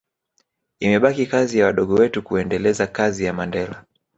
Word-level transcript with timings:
imebaki 0.79 1.25
kazi 1.25 1.59
ya 1.59 1.65
wadogo 1.65 1.93
wetu 1.95 2.23
kuendeleza 2.23 2.87
kazi 2.87 3.23
ya 3.25 3.33
Mandela 3.33 3.85